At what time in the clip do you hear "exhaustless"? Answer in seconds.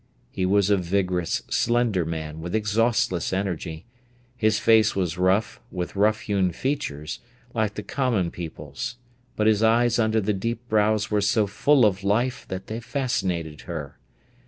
2.55-3.31